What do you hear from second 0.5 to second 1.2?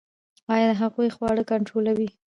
ایا د هغوی